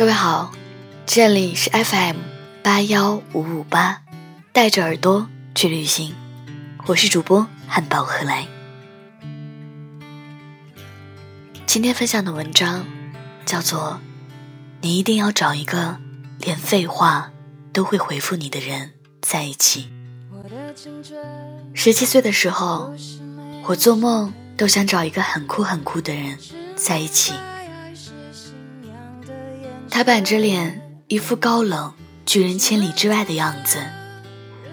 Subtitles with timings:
[0.00, 0.50] 各位好，
[1.04, 2.16] 这里是 FM
[2.64, 4.00] 八幺五五八，
[4.50, 6.14] 带着耳朵去旅行，
[6.86, 8.48] 我是主播汉堡何来。
[11.66, 12.86] 今天分享的文章
[13.44, 14.00] 叫做
[14.80, 15.98] 《你一定要找一个
[16.38, 17.30] 连废话
[17.70, 19.90] 都会回复你的人在一起》。
[21.74, 22.94] 十七岁的时候，
[23.64, 26.38] 我做梦都想找一个很酷很酷的人
[26.74, 27.34] 在一起。
[30.00, 31.92] 他板着脸，一副高冷、
[32.24, 33.76] 拒人千里之外的样子，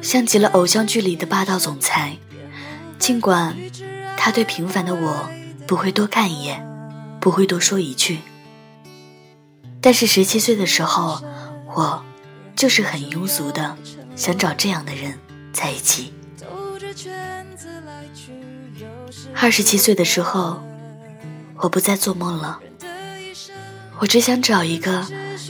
[0.00, 2.16] 像极了偶像剧里的霸道总裁。
[2.96, 3.56] 尽管
[4.16, 5.28] 他对平凡的我
[5.66, 6.64] 不会多看一眼，
[7.18, 8.20] 不会多说一句，
[9.80, 11.20] 但是十七岁的时候，
[11.74, 12.04] 我
[12.54, 13.76] 就是很庸俗的
[14.14, 15.18] 想找这样的人
[15.52, 16.14] 在一起。
[19.34, 20.62] 二十七岁的时候，
[21.56, 22.60] 我不再做梦了。
[23.98, 25.06] 我只想找一个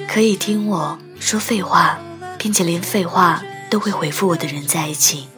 [0.09, 1.99] 可以听我说废话，
[2.39, 5.29] 并且连废话都会回复我的人在一起。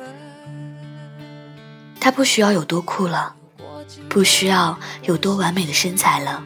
[1.99, 3.35] 他不需要有多酷了，
[4.09, 6.43] 不需要有多完美的身材了，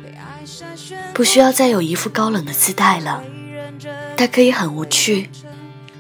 [1.13, 3.23] 不需要再有一副高冷的姿态了。
[4.17, 5.29] 他可以很无趣，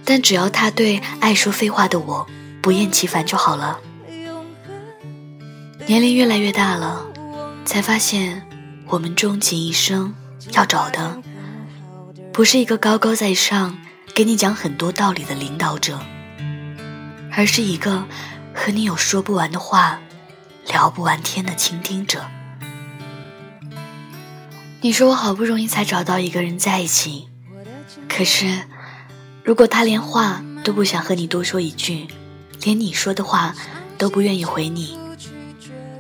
[0.05, 2.27] 但只要他对爱说废话的我
[2.63, 3.81] 不厌其烦就好了。
[5.87, 7.05] 年龄越来越大了，
[7.65, 8.47] 才发现
[8.87, 10.15] 我们终其一生。
[10.51, 11.23] 要找的
[12.33, 13.79] 不是一个高高在上
[14.15, 16.01] 给你讲很多道理的领导者，
[17.31, 18.05] 而是一个
[18.55, 20.01] 和你有说不完的话、
[20.67, 22.25] 聊不完天的倾听者。
[24.81, 27.29] 你说我好不容易才找到一个人在一起，
[28.09, 28.63] 可是
[29.45, 32.09] 如果他连话都不想和你多说一句，
[32.63, 33.55] 连你说的话
[33.97, 34.99] 都不愿意回你，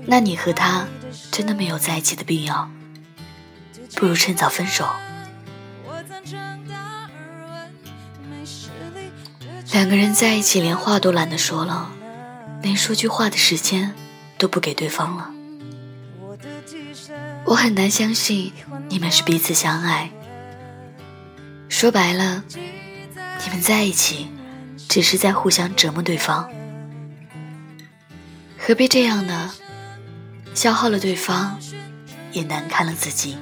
[0.04, 0.86] 那你和他
[1.30, 2.68] 真的没有在一起的必要。
[3.96, 4.88] 不如趁早分手。
[9.72, 11.90] 两个人在一起，连话都懒得说了，
[12.62, 13.94] 连说句话的时间
[14.36, 15.30] 都不给对方了。
[17.44, 18.52] 我很难相信
[18.88, 20.10] 你们是彼此相爱。
[21.68, 22.44] 说白了，
[23.44, 24.30] 你们在一起
[24.88, 26.50] 只是在互相折磨对方。
[28.58, 29.52] 何必这样呢？
[30.54, 31.58] 消耗了对方，
[32.30, 33.38] 也难堪了自己。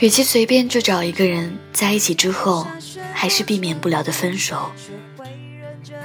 [0.00, 2.66] 与其随便就找一个人在一起之后，
[3.12, 4.70] 还是避免不了的分手，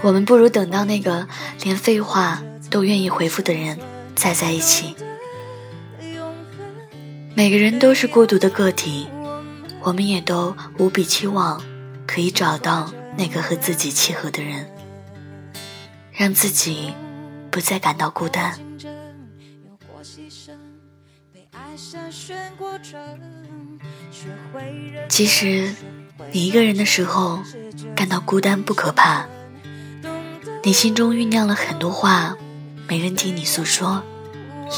[0.02, 1.28] 我们不如等到那个
[1.64, 3.78] 连废话都愿意回复的人
[4.16, 4.96] 再在一起。
[7.36, 9.08] 每个人都是孤独的个体，
[9.82, 11.62] 我们也都无比期望
[12.08, 14.70] 可以找到那个和自己契合的人，
[16.12, 16.94] 让自己
[17.52, 18.58] 不再感到孤单。
[25.10, 25.76] 其实，
[26.32, 27.40] 你一个人的时候
[27.96, 29.28] 感到孤单不可怕，
[30.64, 32.36] 你心中酝酿了很多话，
[32.88, 34.02] 没人听你诉说，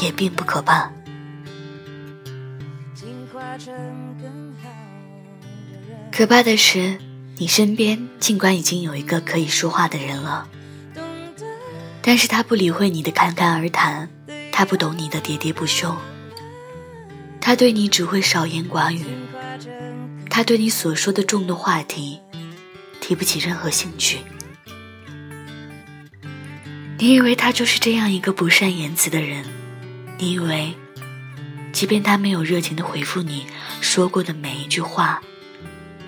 [0.02, 0.90] 也并不可怕。
[6.10, 6.98] 可怕的是，
[7.38, 10.48] 你身边尽管已经有一个可以说话的人了，
[12.06, 14.10] 但是他不理会你的侃侃而谈，
[14.52, 15.96] 他不懂你的喋喋不休。
[17.40, 19.06] 他对你只会少言寡语，
[20.28, 22.20] 他对你所说的众多话题
[23.00, 24.18] 提不起任何兴趣。
[26.98, 29.42] 你以为他就是这样一个不善言辞的人？
[30.18, 30.74] 你以为，
[31.72, 33.46] 即便他没有热情的回复你
[33.80, 35.22] 说过的每一句话，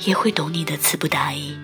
[0.00, 1.56] 也会懂你的词不达意？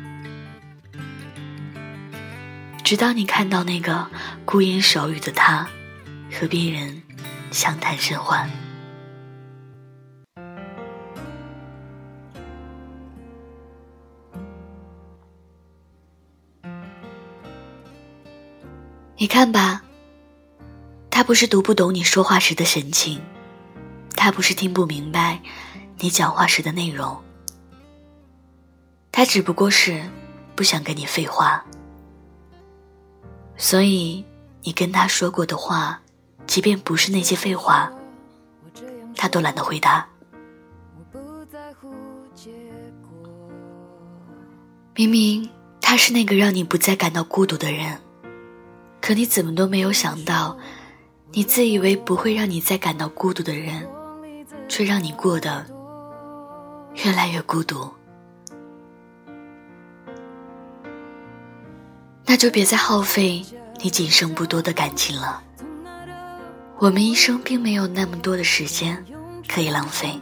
[2.93, 4.07] 直到你看到那个
[4.45, 5.67] 孤言少语的他，
[6.31, 7.03] 和别人
[7.51, 8.51] 相谈甚欢。
[19.17, 19.83] 你看吧，
[21.09, 23.23] 他不是读不懂你说话时的神情，
[24.15, 25.41] 他不是听不明白
[25.97, 27.19] 你讲话时的内容，
[29.11, 30.03] 他只不过是
[30.55, 31.65] 不想跟你废话。
[33.57, 34.25] 所以
[34.63, 36.01] 你跟他说过的话，
[36.47, 37.93] 即便不是那些废话，
[39.17, 40.07] 他都懒得回答。
[44.95, 45.49] 明明
[45.81, 47.99] 他是那个让你不再感到孤独的人。
[49.01, 50.57] 可你怎么都没有想到，
[51.33, 53.89] 你自以为不会让你再感到孤独的人，
[54.69, 55.65] 却让你过得
[57.05, 57.91] 越来越孤独。
[62.33, 63.45] 那就别再耗费
[63.83, 65.43] 你仅剩不多的感情了。
[66.79, 69.05] 我们一生并没有那么多的时间
[69.47, 70.19] 可以浪费。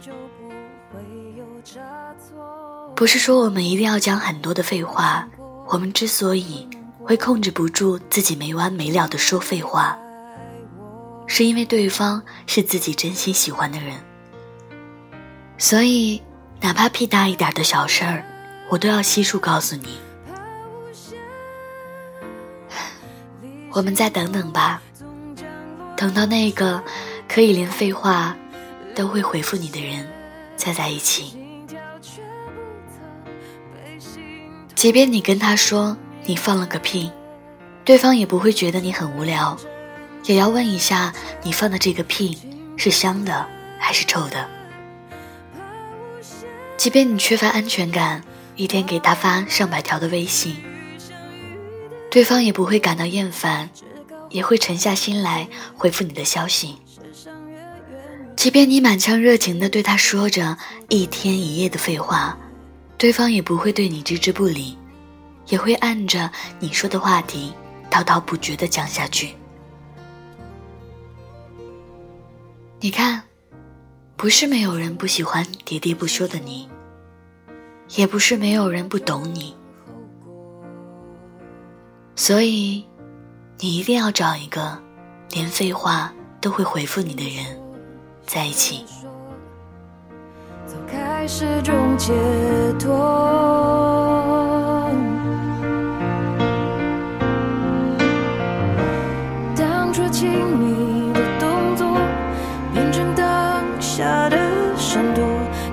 [2.93, 5.25] 不是说我们一定要讲很多的废话，
[5.69, 6.67] 我们之所以
[7.01, 9.97] 会控制不住自己没完没了的说废话，
[11.27, 13.95] 是因为对方是自己真心喜欢的人，
[15.57, 16.21] 所以
[16.59, 18.25] 哪怕屁大一点的小事儿，
[18.67, 19.97] 我都要悉数告诉你。
[23.73, 24.81] 我们再等等吧，
[25.95, 26.83] 等到那个
[27.27, 28.35] 可以连废话
[28.93, 30.05] 都会回复你的人
[30.55, 31.37] 再在一起。
[34.75, 35.95] 即便你跟他说
[36.25, 37.11] 你放了个屁，
[37.85, 39.57] 对方也不会觉得你很无聊，
[40.25, 41.13] 也要问一下
[41.43, 42.37] 你放的这个屁
[42.75, 43.47] 是香的
[43.79, 44.47] 还是臭的。
[46.77, 48.23] 即便你缺乏安全感，
[48.55, 50.57] 一天给他发上百条的微信，
[52.11, 53.69] 对方也不会感到厌烦，
[54.29, 56.75] 也会沉下心来回复你的消息。
[58.35, 60.57] 即便你满腔热情地对他说着
[60.89, 62.37] 一天一夜的废话。
[62.97, 64.77] 对方也不会对你置之不理，
[65.47, 66.29] 也会按着
[66.59, 67.51] 你说的话题
[67.89, 69.33] 滔滔不绝地讲下去。
[72.79, 73.23] 你看，
[74.15, 76.69] 不是没有人不喜欢喋喋不休的你，
[77.95, 79.55] 也不是没有人不懂你，
[82.23, 82.85] 所以，
[83.57, 84.77] 你一定要找一个
[85.31, 87.43] 连废话都会回复你的人
[88.27, 88.85] 在一起。
[91.27, 92.13] 是种解
[92.79, 92.89] 脱。
[99.55, 101.87] 当初亲密的动作
[102.71, 104.37] 变成当下的
[104.77, 105.23] 闪躲，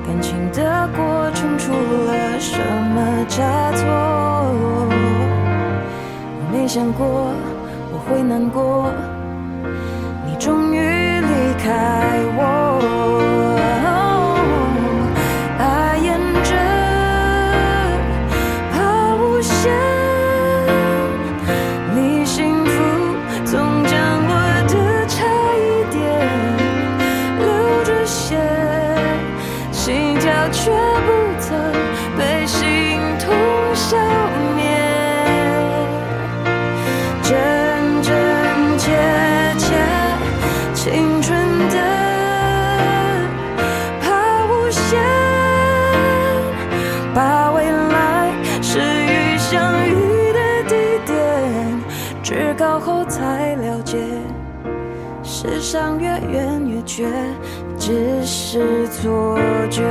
[0.06, 2.58] 感情的过程出了什
[2.94, 4.17] 么差错？
[6.68, 7.32] 想过
[7.90, 8.92] 我会难过，
[10.26, 12.67] 你终于离开我。
[52.88, 53.98] 后才了解
[55.22, 57.06] 世上越远越觉
[57.78, 59.38] 只是错
[59.70, 59.82] 觉。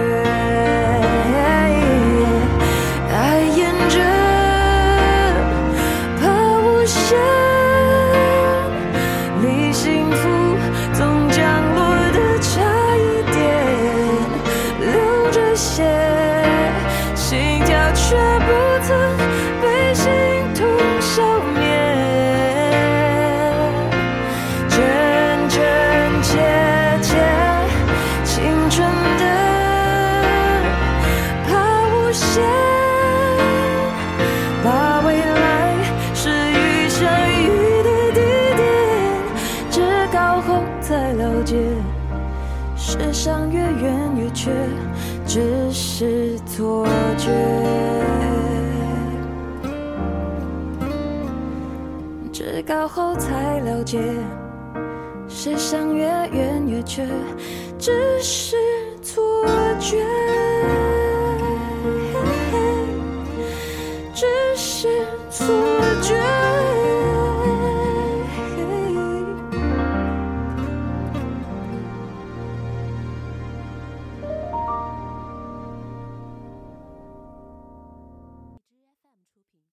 [45.28, 47.30] 只是错觉。
[52.32, 54.00] 至高后才了解，
[55.28, 57.06] 世上越远越缺，
[57.78, 58.56] 只是
[59.02, 59.46] 错
[59.80, 60.02] 觉。